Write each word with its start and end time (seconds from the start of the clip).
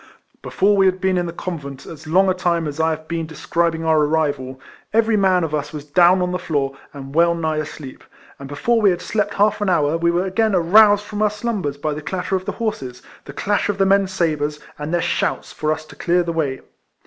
Before 0.41 0.75
we 0.75 0.87
had 0.87 0.99
been 0.99 1.15
in 1.19 1.27
the 1.27 1.31
convent 1.31 1.85
as 1.85 2.07
long 2.07 2.27
a 2.27 2.33
time 2.33 2.67
as 2.67 2.79
I 2.79 2.89
have 2.89 3.07
been 3.07 3.27
describing 3.27 3.85
our 3.85 3.99
arrival, 3.99 4.59
every 4.93 5.15
man 5.15 5.43
of 5.43 5.53
us 5.53 5.71
was 5.73 5.85
down 5.85 6.23
on 6.23 6.31
the 6.31 6.39
floor, 6.39 6.75
and 6.91 7.13
well 7.13 7.35
nigh 7.35 7.57
asleep; 7.57 8.03
and 8.39 8.47
before 8.49 8.81
we 8.81 8.89
had 8.89 8.99
slept 9.03 9.35
half 9.35 9.61
an 9.61 9.69
hour, 9.69 9.97
we 9.99 10.09
were 10.09 10.25
again 10.25 10.55
aroused 10.55 11.05
from 11.05 11.21
our 11.21 11.29
slumbers 11.29 11.77
by 11.77 11.93
the 11.93 12.01
clatter 12.01 12.35
of 12.35 12.45
the 12.45 12.53
horses, 12.53 13.03
the 13.25 13.33
clash 13.33 13.69
of 13.69 13.77
the 13.77 13.85
men's 13.85 14.11
sabres, 14.11 14.59
and 14.79 14.91
their 14.91 15.03
shouts 15.03 15.53
for 15.53 15.71
us 15.71 15.85
to 15.85 15.95
clear 15.95 16.23
the 16.23 16.33
way. 16.33 16.61